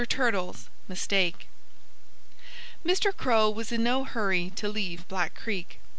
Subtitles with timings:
[0.09, 1.47] TURTLE'S MISTAKE
[2.83, 3.15] Mr.
[3.15, 5.79] Crow was in no hurry to leave Black Creek.